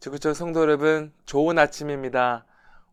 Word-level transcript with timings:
지구촌 0.00 0.32
성도 0.32 0.62
여러분, 0.62 1.12
좋은 1.26 1.58
아침입니다. 1.58 2.46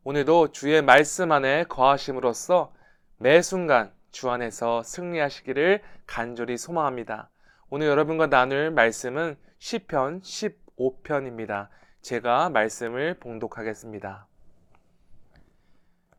오늘도 0.04 0.52
주의 0.52 0.82
말씀 0.82 1.32
안에 1.32 1.64
거하심으로써 1.70 2.74
매 3.16 3.42
순간 3.42 3.94
주 4.12 4.30
안에서 4.30 4.84
승리하시기를 4.84 5.82
간절히 6.06 6.58
소망합니다. 6.58 7.30
오늘 7.70 7.88
여러분과 7.88 8.28
나눌 8.28 8.72
말씀은 8.72 9.38
시편 9.58 10.20
15편입니다. 10.20 11.70
제가 12.02 12.50
말씀을 12.50 13.14
봉독하겠습니다. 13.22 14.28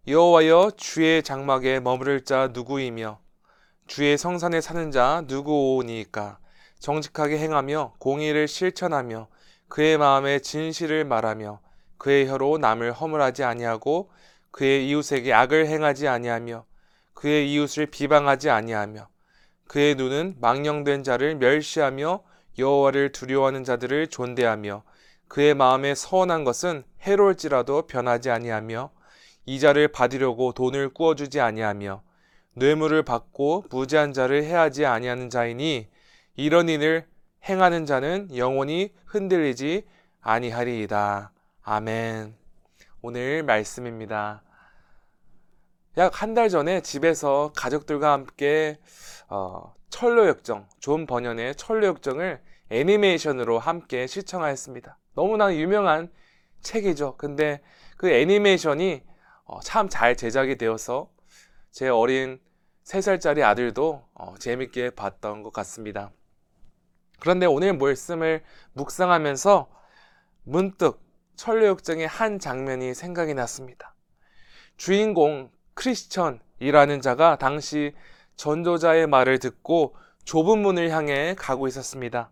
여호와여 0.07 0.70
주의 0.79 1.23
장막에 1.23 1.80
머무를 1.80 2.25
자 2.25 2.48
누구이며 2.55 3.20
주의 3.86 4.16
성산에 4.16 4.62
사는 4.62 4.91
자 4.91 5.23
누구오니까 5.27 6.39
정직하게 6.79 7.36
행하며 7.40 7.96
공의를 7.98 8.48
실천하며 8.48 9.29
그의 9.68 9.99
마음에 9.99 10.39
진실을 10.39 11.04
말하며 11.04 11.61
그의 11.99 12.29
혀로 12.29 12.59
남을 12.59 12.93
허물하지 12.93 13.45
아니하고 13.45 14.11
그의 14.50 14.89
이웃에게 14.89 15.32
악을 15.32 15.67
행하지 15.67 16.09
아니하며 16.09 16.64
그의 17.14 17.53
이웃을 17.53 17.86
비방하지 17.86 18.50
아니하며 18.50 19.09
그의 19.67 19.95
눈은 19.96 20.36
망령된 20.40 21.03
자를 21.03 21.36
멸시하며 21.36 22.23
여호와를 22.59 23.12
두려워하는 23.12 23.64
자들을 23.64 24.09
존대하며 24.09 24.82
그의 25.29 25.54
마음에 25.54 25.95
서운한 25.95 26.45
것은 26.45 26.85
해로울지라도 27.03 27.87
변하지 27.87 28.31
아니하며 28.31 28.90
이자를 29.45 29.89
받으려고 29.89 30.53
돈을 30.53 30.90
꾸어주지 30.90 31.40
아니하며 31.40 32.03
뇌물을 32.55 33.03
받고 33.03 33.67
무지한 33.70 34.12
자를 34.12 34.42
해하지 34.45 34.87
아니하는 34.87 35.31
자이니 35.31 35.89
이런 36.37 36.69
일을 36.69 37.06
행하는 37.48 37.86
자는 37.86 38.28
영원히 38.36 38.92
흔들리지 39.06 39.86
아니하리이다. 40.20 41.33
아멘. 41.62 42.36
오늘 43.03 43.42
말씀입니다. 43.42 44.42
약 45.97 46.23
한 46.23 46.34
달 46.34 46.48
전에 46.48 46.81
집에서 46.83 47.53
가족들과 47.56 48.12
함께 48.12 48.78
어, 49.28 49.75
철로역정, 49.91 50.69
존 50.78 51.06
버니언의 51.06 51.56
철로역정을 51.56 52.41
애니메이션으로 52.70 53.58
함께 53.58 54.06
시청하였습니다. 54.06 54.98
너무나 55.14 55.55
유명한 55.55 56.11
책이죠. 56.61 57.17
근데 57.17 57.61
그 57.97 58.11
애니메이션이 58.11 59.03
어, 59.45 59.61
참잘 59.61 60.17
제작이 60.17 60.56
되어서 60.56 61.11
제 61.70 61.89
어린 61.89 62.41
3살짜리 62.84 63.42
아들도 63.42 64.06
어, 64.14 64.34
재밌게 64.39 64.91
봤던 64.91 65.42
것 65.42 65.53
같습니다. 65.53 66.12
그런데 67.20 67.47
오늘 67.47 67.77
말씀을 67.77 68.42
묵상하면서 68.74 69.69
문득 70.44 71.00
천류역정의 71.36 72.06
한 72.06 72.38
장면이 72.38 72.94
생각이 72.94 73.34
났습니다. 73.34 73.94
주인공 74.77 75.50
크리스천이라는 75.74 77.00
자가 77.00 77.36
당시 77.36 77.94
전도자의 78.36 79.06
말을 79.06 79.39
듣고 79.39 79.96
좁은 80.24 80.58
문을 80.58 80.91
향해 80.91 81.34
가고 81.36 81.69
있었습니다. 81.69 82.30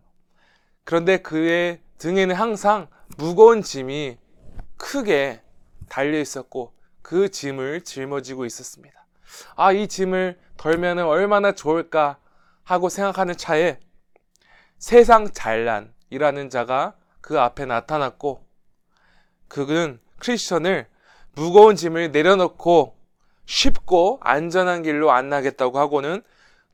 그런데 0.85 1.19
그의 1.19 1.81
등에는 1.99 2.35
항상 2.35 2.89
무거운 3.17 3.63
짐이 3.63 4.19
크게 4.77 5.43
달려 5.89 6.19
있었고 6.19 6.73
그 7.03 7.31
짐을 7.31 7.83
짊어지고 7.83 8.45
있었습니다. 8.45 9.07
아, 9.57 9.73
이 9.73 9.89
짐을 9.89 10.39
덜면 10.57 10.99
얼마나 10.99 11.53
좋을까 11.53 12.19
하고 12.65 12.89
생각하는 12.89 13.37
차에 13.37 13.79
세상 14.79 15.31
잘난이라는 15.33 16.51
자가 16.51 16.95
그 17.21 17.41
앞에 17.41 17.67
나타났고 17.67 18.45
그는 19.49 20.01
크리스천을 20.19 20.87
무거운 21.35 21.77
짐을 21.77 22.13
내려놓고 22.13 22.97
쉽고 23.47 24.19
안전한 24.23 24.83
길로 24.83 25.11
안나겠다고 25.13 25.79
하고는 25.79 26.23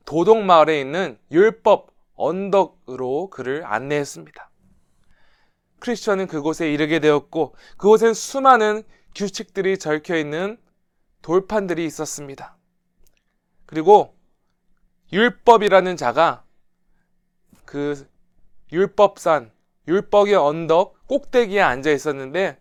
도덕마을에 0.05 0.79
있는 0.79 1.17
율법 1.31 1.91
언덕으로 2.15 3.29
그를 3.29 3.65
안내했습니다. 3.65 4.49
크리스천은 5.79 6.27
그곳에 6.27 6.71
이르게 6.71 6.99
되었고 6.99 7.55
그곳엔 7.77 8.13
수많은 8.13 8.83
규칙들이 9.15 9.77
적혀 9.77 10.17
있는 10.17 10.57
돌판들이 11.21 11.85
있었습니다. 11.85 12.57
그리고 13.65 14.15
율법이라는 15.11 15.97
자가 15.97 16.42
그 17.73 18.07
율법산, 18.71 19.51
율법의 19.87 20.35
언덕 20.35 21.07
꼭대기에 21.07 21.59
앉아 21.59 21.89
있었는데 21.89 22.59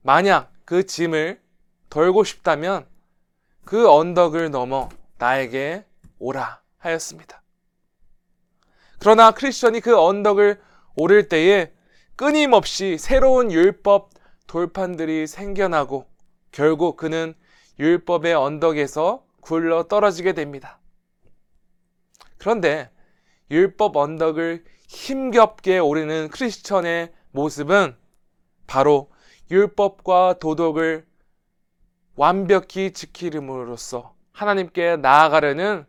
만약 0.00 0.50
그 0.64 0.86
짐을 0.86 1.42
덜고 1.90 2.24
싶다면 2.24 2.86
그 3.66 3.86
언덕을 3.86 4.50
넘어 4.50 4.88
나에게 5.18 5.84
오라 6.18 6.62
하였습니다. 6.78 7.42
그러나 8.98 9.30
크리스천이 9.32 9.80
그 9.80 9.94
언덕을 10.00 10.58
오를 10.96 11.28
때에 11.28 11.74
끊임없이 12.16 12.96
새로운 12.96 13.52
율법 13.52 14.08
돌판들이 14.46 15.26
생겨나고 15.26 16.06
결국 16.50 16.96
그는 16.96 17.34
율법의 17.78 18.32
언덕에서 18.32 19.22
굴러 19.42 19.82
떨어지게 19.82 20.32
됩니다. 20.32 20.78
그런데 22.38 22.90
율법 23.50 23.96
언덕을 23.96 24.64
힘겹게 24.88 25.78
오르는 25.78 26.28
크리스천의 26.28 27.12
모습은 27.30 27.96
바로 28.66 29.10
율법과 29.50 30.38
도덕을 30.40 31.06
완벽히 32.16 32.92
지키름으로써 32.92 34.14
하나님께 34.32 34.96
나아가려는 34.96 35.86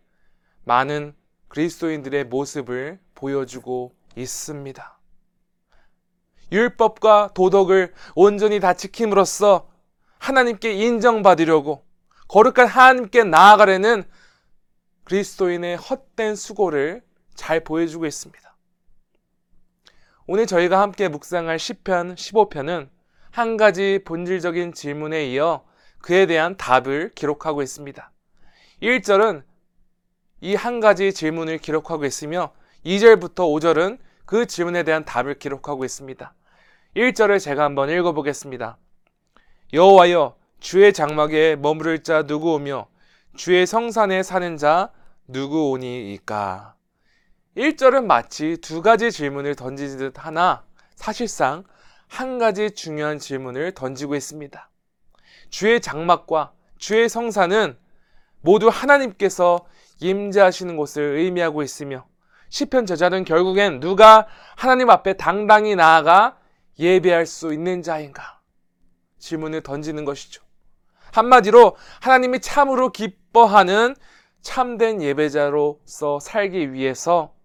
많은 0.65 1.15
그리스도인들의 1.47 2.25
모습을 2.25 2.99
보여주고 3.15 3.93
있습니다. 4.15 4.99
율법과 6.51 7.31
도덕을 7.33 7.93
온전히 8.15 8.59
다 8.59 8.73
지킴으로써 8.73 9.69
하나님께 10.19 10.73
인정받으려고 10.73 11.83
거룩한 12.27 12.67
하나님께 12.67 13.23
나아가려는 13.23 14.03
그리스도인의 15.05 15.77
헛된 15.77 16.35
수고를 16.35 17.06
잘 17.37 17.61
보여주고 17.63 18.05
있습니다. 18.05 18.57
오늘 20.25 20.45
저희가 20.45 20.81
함께 20.81 21.07
묵상할 21.07 21.55
10편, 21.55 22.15
15편은 22.15 22.89
한 23.31 23.55
가지 23.55 24.01
본질적인 24.03 24.73
질문에 24.73 25.27
이어 25.27 25.63
그에 25.99 26.25
대한 26.25 26.57
답을 26.57 27.11
기록하고 27.15 27.61
있습니다. 27.61 28.11
1절은 28.81 29.43
이 30.41 30.55
한 30.55 30.79
가지 30.79 31.13
질문을 31.13 31.57
기록하고 31.59 32.05
있으며 32.05 32.51
2절부터 32.85 33.35
5절은 33.35 33.99
그 34.25 34.45
질문에 34.45 34.83
대한 34.83 35.05
답을 35.05 35.39
기록하고 35.39 35.85
있습니다. 35.85 36.33
1절을 36.95 37.39
제가 37.39 37.63
한번 37.63 37.89
읽어보겠습니다. 37.89 38.77
여호와여 39.73 40.35
주의 40.59 40.93
장막에 40.93 41.55
머무를 41.55 42.03
자 42.03 42.23
누구 42.23 42.53
오며 42.53 42.87
주의 43.35 43.65
성산에 43.65 44.23
사는 44.23 44.57
자 44.57 44.91
누구 45.27 45.71
오니이까 45.71 46.76
1절은 47.57 48.05
마치 48.05 48.57
두 48.61 48.83
가지 48.83 49.11
질문을 49.11 49.55
던지듯 49.55 50.23
하나 50.23 50.63
사실상 50.95 51.63
한 52.07 52.37
가지 52.37 52.69
중요한 52.69 53.17
질문을 53.17 53.71
던지고 53.71 54.15
있습니다. 54.15 54.69
주의 55.49 55.81
장막과 55.81 56.53
주의 56.77 57.09
성산은 57.09 57.75
모두 58.41 58.69
하나님께서 58.69 59.65
임재하시는 59.99 60.77
곳을 60.77 61.17
의미하고 61.17 61.63
있으며 61.63 62.05
시편 62.49 62.85
저자는 62.85 63.25
결국엔 63.25 63.79
누가 63.79 64.27
하나님 64.55 64.91
앞에 64.91 65.13
당당히 65.13 65.75
나아가 65.75 66.37
예배할 66.77 67.25
수 67.25 67.51
있는 67.53 67.81
자인가 67.81 68.39
질문을 69.17 69.63
던지는 69.63 70.05
것이죠. 70.05 70.43
한마디로 71.11 71.75
하나님이 72.01 72.39
참으로 72.39 72.91
기뻐하는 72.91 73.95
참된 74.43 75.01
예배자로서 75.01 76.19
살기 76.19 76.73
위해서 76.73 77.35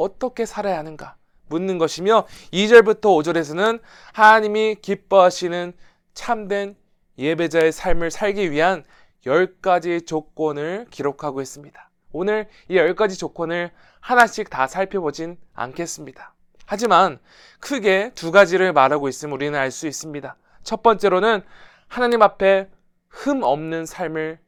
어떻게 0.00 0.46
살아야 0.46 0.78
하는가 0.78 1.16
묻는 1.48 1.78
것이며 1.78 2.26
2절부터 2.52 3.02
5절에서는 3.02 3.80
하나님이 4.12 4.76
기뻐하시는 4.76 5.72
참된 6.14 6.76
예배자의 7.18 7.72
삶을 7.72 8.10
살기 8.10 8.50
위한 8.50 8.84
10가지 9.26 10.06
조건을 10.06 10.86
기록하고 10.90 11.42
있습니다. 11.42 11.90
오늘 12.12 12.48
이 12.68 12.76
10가지 12.76 13.18
조건을 13.18 13.70
하나씩 14.00 14.48
다 14.48 14.66
살펴보진 14.66 15.36
않겠습니다. 15.52 16.34
하지만 16.66 17.18
크게 17.58 18.12
두 18.14 18.30
가지를 18.30 18.72
말하고 18.72 19.08
있음을 19.08 19.34
우리는 19.34 19.58
알 19.58 19.70
수 19.70 19.86
있습니다. 19.86 20.36
첫 20.62 20.82
번째로는 20.82 21.42
하나님 21.88 22.22
앞에 22.22 22.70
흠 23.08 23.42
없는 23.42 23.86
삶을 23.86 24.38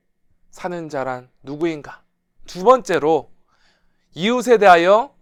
사는 0.50 0.88
자란 0.88 1.28
누구인가? 1.43 2.02
두 2.46 2.62
번째로 2.64 3.31
이웃에 4.14 4.58
대하여 4.58 5.14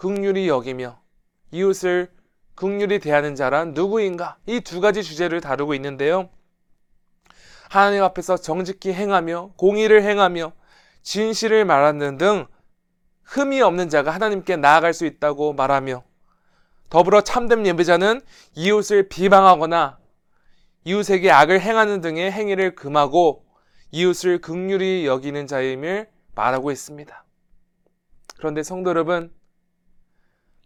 극률이 0.00 0.48
여기며 0.48 0.98
이웃을 1.50 2.10
극률이 2.54 3.00
대하는 3.00 3.34
자란 3.34 3.74
누구인가? 3.74 4.38
이 4.46 4.60
두 4.60 4.80
가지 4.80 5.02
주제를 5.02 5.42
다루고 5.42 5.74
있는데요. 5.74 6.30
하나님 7.68 8.02
앞에서 8.04 8.38
정직히 8.38 8.94
행하며 8.94 9.52
공의를 9.58 10.02
행하며 10.02 10.52
진실을 11.02 11.66
말하는 11.66 12.16
등 12.16 12.46
흠이 13.24 13.60
없는 13.60 13.90
자가 13.90 14.10
하나님께 14.10 14.56
나아갈 14.56 14.94
수 14.94 15.04
있다고 15.04 15.52
말하며 15.52 16.02
더불어 16.88 17.20
참된 17.20 17.66
예배자는 17.66 18.22
이웃을 18.54 19.10
비방하거나 19.10 19.98
이웃에게 20.84 21.30
악을 21.30 21.60
행하는 21.60 22.00
등의 22.00 22.32
행위를 22.32 22.74
금하고 22.74 23.44
이웃을 23.90 24.40
극률히 24.40 25.04
여기는 25.04 25.46
자임을 25.46 26.08
말하고 26.34 26.70
있습니다. 26.70 27.24
그런데 28.38 28.62
성도 28.62 28.88
여러분, 28.88 29.30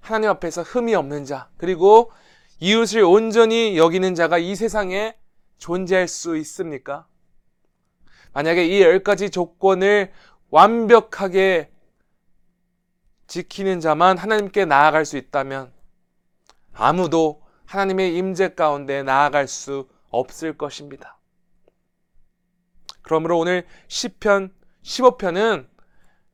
하나님 0.04 0.28
앞에서 0.28 0.62
흠이 0.62 0.94
없는 0.94 1.24
자, 1.24 1.48
그리고 1.56 2.12
이웃을 2.60 3.02
온전히 3.02 3.78
여기는 3.78 4.14
자가 4.14 4.36
이 4.36 4.54
세상에 4.54 5.16
존재할 5.56 6.08
수 6.08 6.36
있습니까? 6.36 7.06
만약에 8.34 8.66
이 8.66 8.82
열 8.82 9.02
가지 9.02 9.30
조건을 9.30 10.12
완벽하게 10.50 11.72
지키는 13.28 13.80
자만 13.80 14.18
하나님께 14.18 14.66
나아갈 14.66 15.06
수 15.06 15.16
있다면 15.16 15.72
아무도 16.74 17.42
하나님의 17.64 18.14
임재 18.14 18.54
가운데 18.54 19.02
나아갈 19.02 19.48
수 19.48 19.88
없을 20.10 20.58
것입니다. 20.58 21.18
그러므로 23.00 23.38
오늘 23.38 23.66
10편, 23.88 24.52
15편은 24.82 25.66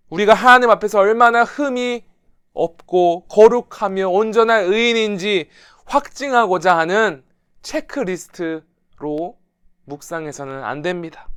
우리가 0.08 0.34
하나님 0.34 0.70
앞에서 0.70 0.99
얼마나 0.99 1.44
흠이 1.44 2.09
없고 2.52 3.26
거룩하며 3.29 4.08
온전한 4.08 4.64
의인인지 4.64 5.49
확증하고자 5.85 6.76
하는 6.76 7.25
체크리스트로 7.62 9.38
묵상해서는 9.85 10.62
안 10.62 10.82
됩니다. 10.82 11.29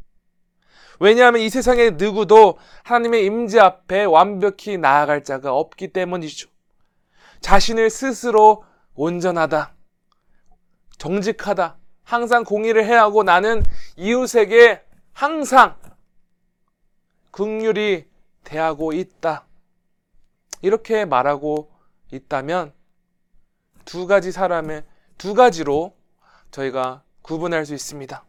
왜냐하면 0.99 1.41
이 1.41 1.49
세상에 1.49 1.91
누구도 1.91 2.57
하나님의 2.83 3.25
임재 3.25 3.59
앞에 3.59 4.03
완벽히 4.05 4.77
나아갈 4.77 5.23
자가 5.23 5.53
없기 5.53 5.89
때문이죠. 5.89 6.49
자신을 7.41 7.89
스스로 7.89 8.63
온전하다, 8.95 9.73
정직하다, 10.97 11.77
항상 12.03 12.43
공의를 12.43 12.85
해야 12.85 13.01
하고 13.01 13.23
나는 13.23 13.63
이웃에게 13.97 14.81
항상 15.11 15.75
극률이 17.31 18.07
대하고 18.43 18.93
있다. 18.93 19.45
이렇게 20.63 21.03
말하고 21.03 21.69
있다면 22.11 22.73
두 23.83 24.07
가지 24.07 24.31
사람의 24.31 24.85
두 25.17 25.33
가지로 25.33 25.95
저희가 26.51 27.03
구분할 27.21 27.65
수 27.65 27.73
있습니다. 27.73 28.25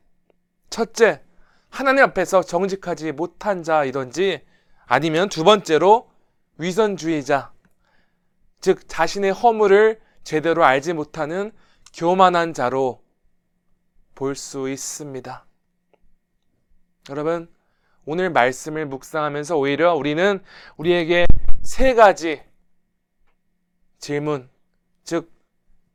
첫째, 0.68 1.22
하나님 1.70 2.02
앞에서 2.04 2.42
정직하지 2.42 3.12
못한 3.12 3.62
자이든지 3.62 4.44
아니면 4.86 5.28
두 5.28 5.44
번째로 5.44 6.10
위선주의자, 6.58 7.52
즉 8.60 8.88
자신의 8.88 9.32
허물을 9.32 10.00
제대로 10.24 10.64
알지 10.64 10.92
못하는 10.92 11.52
교만한 11.94 12.52
자로 12.52 13.04
볼 14.16 14.34
수 14.34 14.68
있습니다. 14.68 15.46
여러분, 17.10 17.48
오늘 18.06 18.30
말씀을 18.30 18.86
묵상하면서 18.86 19.56
오히려 19.56 19.94
우리는 19.94 20.42
우리에게 20.76 21.26
세 21.74 21.92
가지 21.92 22.40
질문, 23.98 24.48
즉, 25.02 25.32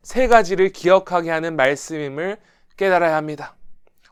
세 0.04 0.28
가지를 0.28 0.74
기억하게 0.74 1.32
하는 1.32 1.56
말씀임을 1.56 2.36
깨달아야 2.76 3.16
합니다. 3.16 3.56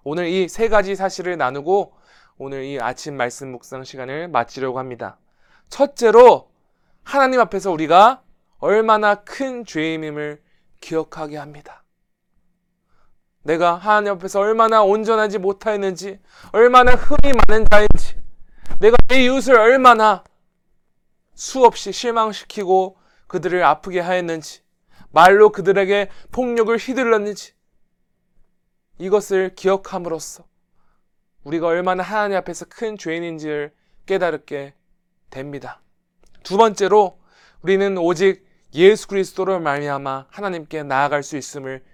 오늘 0.06 0.30
이 0.30 0.48
세 0.48 0.70
가지 0.70 0.96
사실을 0.96 1.36
나누고 1.36 1.94
오늘 2.38 2.64
이 2.64 2.80
아침 2.80 3.18
말씀 3.18 3.52
묵상 3.52 3.84
시간을 3.84 4.30
마치려고 4.30 4.80
합니다. 4.80 5.18
첫째로 5.68 6.50
하나님 7.04 7.42
앞에서 7.42 7.70
우리가 7.74 8.24
얼마나 8.60 9.16
큰 9.16 9.66
죄임임을 9.66 10.42
기억하게 10.80 11.36
합니다. 11.36 11.84
내가 13.44 13.76
하나님 13.76 14.14
앞에서 14.14 14.40
얼마나 14.40 14.84
온전하지 14.84 15.40
못하였는지, 15.40 16.22
얼마나 16.54 16.94
흠이 16.94 17.34
많은 17.50 17.66
자인지, 17.70 18.16
내가 18.80 18.96
내 19.10 19.26
이웃을 19.26 19.60
얼마나 19.60 20.24
수없이 21.38 21.92
실망시키고 21.92 22.98
그들을 23.28 23.64
아프게 23.64 24.00
하였는지, 24.00 24.62
말로 25.12 25.52
그들에게 25.52 26.10
폭력을 26.32 26.76
휘둘렀는지, 26.76 27.54
이것을 28.98 29.54
기억함으로써 29.54 30.48
우리가 31.44 31.68
얼마나 31.68 32.02
하나님 32.02 32.38
앞에서 32.38 32.66
큰 32.66 32.98
죄인인지를 32.98 33.72
깨달게 34.08 34.74
됩니다. 35.30 35.82
두 36.42 36.58
번째로 36.58 37.20
우리는 37.62 37.96
오직 38.00 38.44
예수 38.74 39.08
그리스도를 39.08 39.60
말미암아 39.60 40.28
하나님께 40.32 40.84
나아갈 40.84 41.22
수 41.22 41.38
있음을 41.38 41.86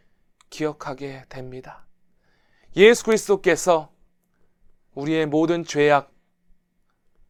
기억하게 0.49 1.25
됩니다. 1.27 1.85
예수 2.77 3.03
그리스도께서 3.03 3.91
우리의 4.93 5.25
모든 5.25 5.65
죄악, 5.65 6.13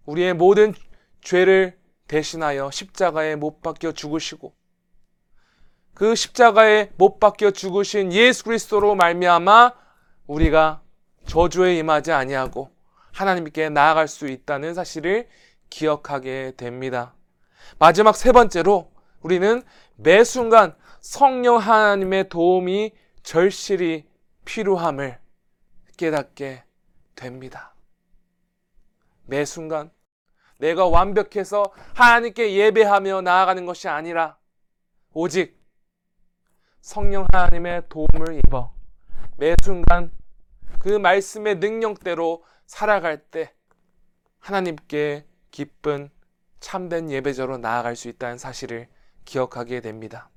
우리의 0.05 0.35
모든 0.35 0.75
죄를 1.21 1.81
대신하여 2.13 2.69
십자가에 2.69 3.35
못 3.35 3.63
박혀 3.63 3.91
죽으시고 3.91 4.53
그 5.95 6.13
십자가에 6.13 6.91
못 6.95 7.19
박혀 7.19 7.49
죽으신 7.49 8.13
예수 8.13 8.43
그리스도로 8.43 8.93
말미암아 8.93 9.73
우리가 10.27 10.83
저주에 11.25 11.75
임하지 11.79 12.11
아니하고 12.11 12.69
하나님께 13.13 13.69
나아갈 13.69 14.07
수 14.07 14.27
있다는 14.27 14.75
사실을 14.75 15.27
기억하게 15.71 16.53
됩니다. 16.55 17.15
마지막 17.79 18.15
세 18.15 18.31
번째로 18.31 18.91
우리는 19.21 19.63
매 19.95 20.23
순간 20.23 20.75
성령 21.01 21.57
하나님의 21.57 22.29
도움이 22.29 22.91
절실히 23.23 24.05
필요함을 24.45 25.17
깨닫게 25.97 26.63
됩니다. 27.15 27.73
매 29.25 29.45
순간 29.45 29.89
내가 30.63 30.87
완벽해서 30.87 31.73
하나님께 31.93 32.53
예배하며 32.53 33.21
나아가는 33.21 33.65
것이 33.65 33.89
아니라 33.89 34.37
오직 35.11 35.61
성령 36.79 37.25
하나님의 37.33 37.83
도움을 37.89 38.39
입어 38.39 38.73
매 39.35 39.55
순간 39.61 40.09
그 40.79 40.87
말씀의 40.87 41.55
능력대로 41.55 42.45
살아갈 42.65 43.17
때 43.17 43.53
하나님께 44.39 45.25
기쁜 45.51 46.09
참된 46.61 47.11
예배자로 47.11 47.57
나아갈 47.57 47.97
수 47.97 48.07
있다는 48.07 48.37
사실을 48.37 48.87
기억하게 49.25 49.81
됩니다. 49.81 50.29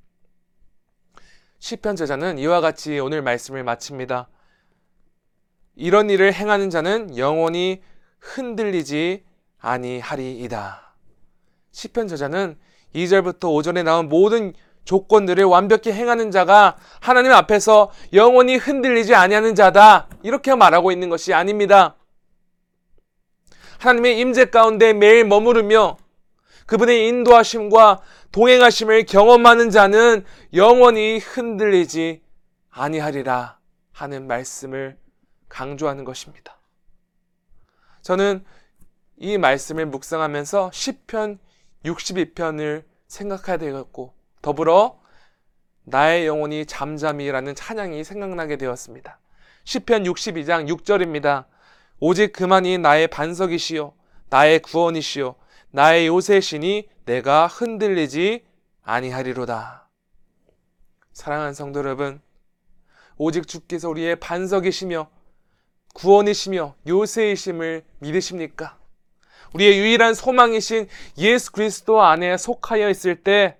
시편 1.60 1.94
제자는 1.94 2.38
이와 2.38 2.60
같이 2.60 2.98
오늘 2.98 3.22
말씀을 3.22 3.62
마칩니다. 3.62 4.28
이런 5.76 6.10
일을 6.10 6.32
행하는 6.32 6.70
자는 6.70 7.16
영원히 7.16 7.80
흔들리지 8.18 9.24
아니하리이다. 9.58 10.94
시편 11.72 12.08
저자는 12.08 12.58
2절부터 12.94 13.40
5절에 13.40 13.82
나온 13.82 14.08
모든 14.08 14.54
조건들을 14.84 15.44
완벽히 15.44 15.92
행하는 15.92 16.30
자가 16.30 16.76
하나님 17.00 17.32
앞에서 17.32 17.90
영원히 18.12 18.56
흔들리지 18.56 19.14
아니하는 19.14 19.54
자다. 19.54 20.08
이렇게 20.22 20.54
말하고 20.54 20.92
있는 20.92 21.08
것이 21.08 21.34
아닙니다. 21.34 21.96
하나님의 23.80 24.18
임재 24.20 24.46
가운데 24.46 24.92
매일 24.92 25.24
머무르며 25.24 25.98
그분의 26.66 27.08
인도하심과 27.08 28.00
동행하심을 28.32 29.06
경험하는 29.06 29.70
자는 29.70 30.24
영원히 30.54 31.18
흔들리지 31.18 32.22
아니하리라 32.70 33.58
하는 33.92 34.26
말씀을 34.26 34.98
강조하는 35.48 36.04
것입니다. 36.04 36.58
저는 38.02 38.44
이 39.18 39.38
말씀을 39.38 39.86
묵상하면서 39.86 40.70
10편 40.70 41.38
62편을 41.84 42.84
생각해야 43.06 43.56
되겠고 43.56 44.12
더불어 44.42 45.00
나의 45.84 46.26
영혼이 46.26 46.66
잠잠이라는 46.66 47.54
찬양이 47.54 48.04
생각나게 48.04 48.56
되었습니다. 48.56 49.18
10편 49.64 50.06
62장 50.12 50.68
6절입니다. 50.68 51.46
오직 52.00 52.32
그만이 52.32 52.78
나의 52.78 53.08
반석이시요 53.08 53.94
나의 54.28 54.60
구원이시요 54.60 55.36
나의 55.70 56.08
요새신이 56.08 56.88
내가 57.04 57.46
흔들리지 57.46 58.44
아니하리로다. 58.82 59.88
사랑하는 61.12 61.54
성도 61.54 61.80
여러분, 61.80 62.20
오직 63.16 63.48
주께서 63.48 63.88
우리의 63.88 64.16
반석이시며 64.16 65.08
구원이시며 65.94 66.74
요새이심을 66.86 67.84
믿으십니까? 68.00 68.78
우리의 69.54 69.78
유일한 69.78 70.14
소망이신 70.14 70.88
예수 71.18 71.52
그리스도 71.52 72.02
안에 72.02 72.36
속하여 72.36 72.90
있을 72.90 73.22
때 73.22 73.58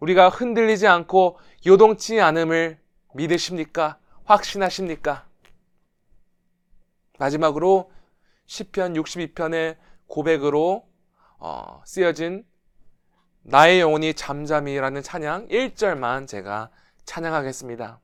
우리가 0.00 0.28
흔들리지 0.28 0.86
않고 0.86 1.38
요동치 1.66 2.20
않음을 2.20 2.78
믿으십니까? 3.14 3.98
확신하십니까? 4.24 5.26
마지막으로 7.18 7.90
시편 8.46 8.94
62편의 8.94 9.76
고백으로 10.06 10.86
어, 11.38 11.82
쓰여진 11.84 12.44
나의 13.42 13.80
영혼이 13.80 14.14
잠잠이라는 14.14 15.02
찬양 15.02 15.48
1절만 15.48 16.26
제가 16.26 16.70
찬양하겠습니다. 17.04 18.00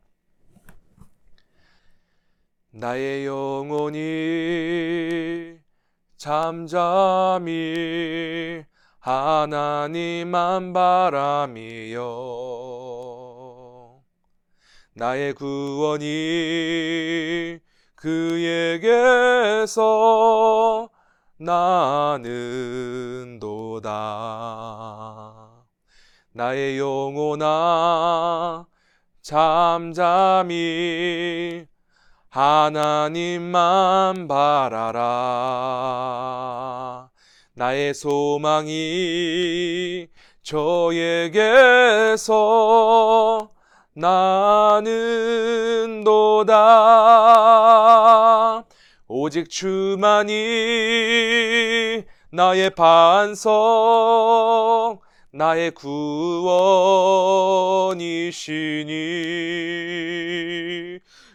나의 2.71 3.27
영혼이 3.27 3.99
잠잠히 6.23 7.51
하나님만 9.01 10.73
바람이여 10.73 11.99
나의 14.95 15.33
구원이 15.33 16.05
그에게서 17.97 19.73
나는 21.39 22.21
도다. 23.41 24.45
나의 26.35 26.79
영혼아 26.79 28.65
잠잠히 29.23 30.53
하나님만 32.33 34.27
바라라. 34.27 35.01
나의 37.53 37.93
소망이 37.93 38.73
저에게서 40.43 42.31
나는 43.93 44.95
도다. 46.05 46.55
오직 49.09 49.51
주만이 49.51 50.33
나의 52.31 52.71
반석 52.71 53.53
나의 55.33 55.73
구원이시니 55.73 56.73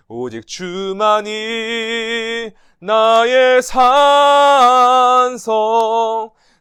오직 0.10 0.48
주만이 0.48 1.32
나의 2.80 3.62
산성 3.62 3.92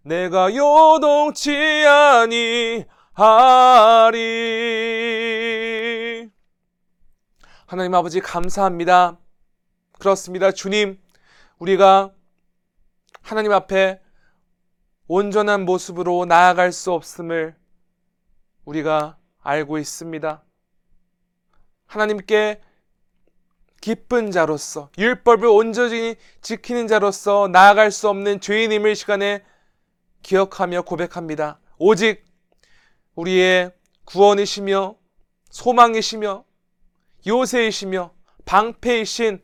내가 0.02 0.52
요동치 0.52 1.54
아니하리 1.86 3.16
하나님 7.66 7.94
아버지 7.94 8.20
감사합니다. 8.20 9.18
그렇습니다. 9.98 10.50
주님, 10.52 11.00
우리가 11.58 12.12
하나님 13.22 13.52
앞에 13.52 14.00
온전한 15.08 15.64
모습으로 15.64 16.24
나아갈 16.26 16.72
수 16.72 16.92
없음을 16.92 17.56
우리가 18.64 19.18
알고 19.40 19.78
있습니다. 19.78 20.44
하나님께 21.86 22.60
기쁜 23.80 24.30
자로서 24.30 24.90
율법을 24.98 25.46
온전히 25.46 26.16
지키는 26.42 26.88
자로서 26.88 27.48
나아갈 27.48 27.90
수 27.90 28.08
없는 28.08 28.40
죄인임을 28.40 28.96
시간에 28.96 29.42
기억하며 30.22 30.82
고백합니다. 30.82 31.58
오직 31.78 32.24
우리의 33.14 33.72
구원이시며 34.04 34.96
소망이시며 35.50 36.44
요새이시며 37.26 38.12
방패이신 38.44 39.42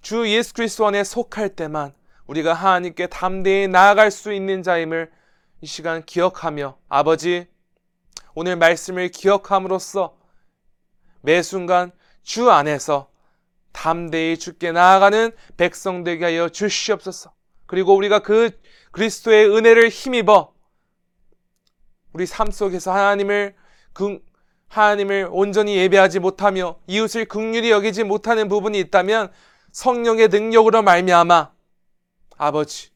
주 0.00 0.28
예수 0.28 0.54
그리스도 0.54 0.86
안에 0.86 1.04
속할 1.04 1.50
때만 1.50 1.92
우리가 2.26 2.54
하나님께 2.54 3.08
담대히 3.08 3.68
나아갈 3.68 4.10
수 4.10 4.32
있는 4.32 4.62
자임을 4.62 5.10
이 5.60 5.66
시간 5.66 6.04
기억하며 6.04 6.78
아버지 6.88 7.46
오늘 8.34 8.56
말씀을 8.56 9.08
기억함으로써 9.08 10.16
매 11.22 11.42
순간 11.42 11.92
주 12.22 12.50
안에서 12.50 13.08
담대히 13.76 14.38
주께 14.38 14.72
나아가는 14.72 15.30
백성 15.58 16.02
되게 16.02 16.24
하여 16.24 16.48
주시옵소서. 16.48 17.34
그리고 17.66 17.94
우리가 17.94 18.20
그 18.20 18.58
그리스도의 18.90 19.54
은혜를 19.54 19.90
힘입어 19.90 20.54
우리 22.14 22.24
삶 22.24 22.50
속에서 22.50 22.90
하나님을 22.92 23.54
그 23.92 24.20
하나님을 24.68 25.28
온전히 25.30 25.76
예배하지 25.76 26.20
못하며 26.20 26.78
이웃을 26.86 27.26
극률히 27.26 27.70
여기지 27.70 28.04
못하는 28.04 28.48
부분이 28.48 28.78
있다면 28.78 29.30
성령의 29.72 30.28
능력으로 30.28 30.80
말미암아 30.80 31.52
아버지 32.38 32.88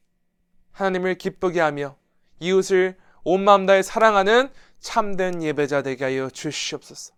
하나님을 0.72 1.16
기쁘게 1.16 1.60
하며 1.60 1.96
이웃을 2.40 2.96
온 3.22 3.44
마음 3.44 3.66
다해 3.66 3.82
사랑하는 3.82 4.50
참된 4.80 5.42
예배자 5.42 5.82
되게 5.82 6.04
하여 6.04 6.30
주시옵소서. 6.30 7.12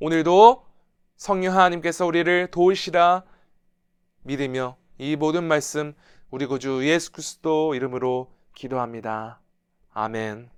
오늘도 0.00 0.67
성령 1.18 1.54
하나님께서 1.54 2.06
우리를 2.06 2.46
도우시라 2.52 3.24
믿으며 4.22 4.76
이 4.98 5.16
모든 5.16 5.42
말씀 5.42 5.94
우리 6.30 6.46
구주 6.46 6.86
예수 6.88 7.10
그리스도 7.10 7.74
이름으로 7.74 8.30
기도합니다. 8.54 9.40
아멘. 9.92 10.57